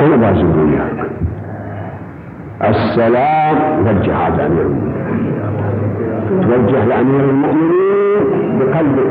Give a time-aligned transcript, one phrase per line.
[0.00, 1.10] أنا بازل وياك
[2.64, 5.32] السلام وجه هذا أمير المؤمنين.
[6.42, 9.10] توجه لأمير المؤمنين بقلبك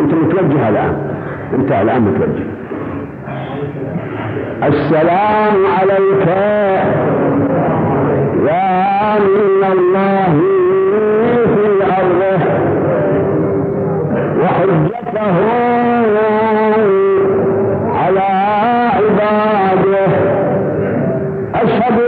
[0.00, 0.94] أنت متوجه الآن
[1.54, 2.46] أنت الآن متوجه.
[4.62, 6.26] السلام عليك.
[8.46, 10.57] يا من الله.
[21.62, 22.07] أشهد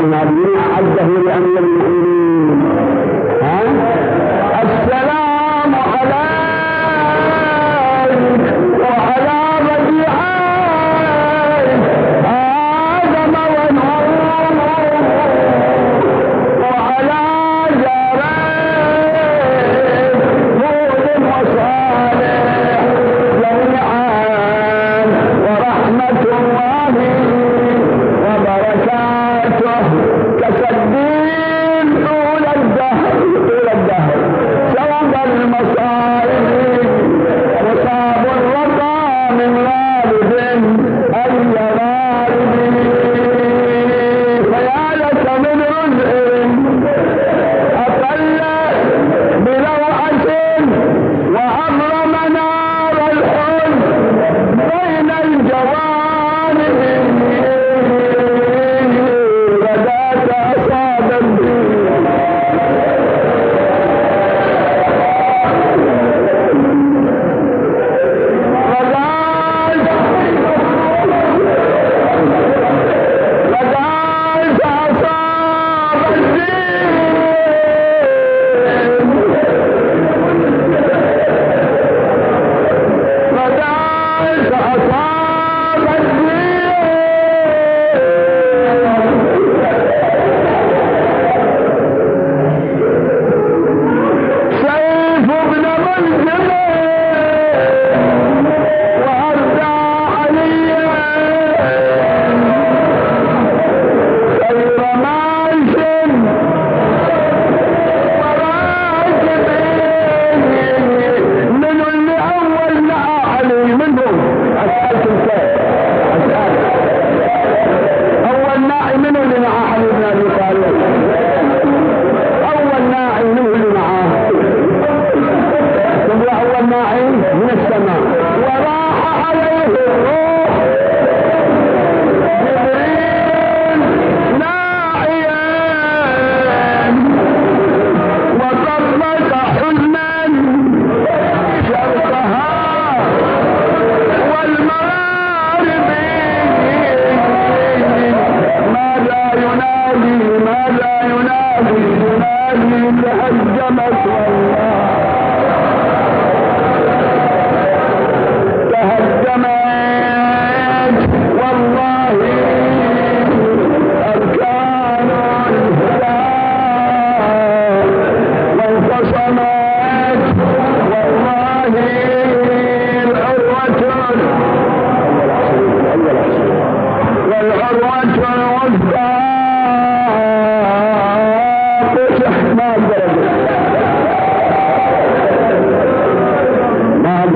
[0.00, 2.09] الماليين أعده لأمير المؤمنين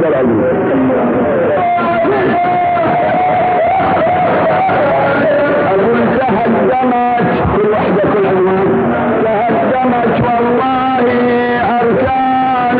[0.08, 1.54] العزيز
[5.70, 8.92] أقول تهدمت كل وحدة كل عنوان
[9.24, 11.04] تهدمت والله
[11.80, 12.78] أركان